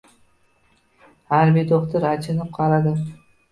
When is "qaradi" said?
2.59-2.97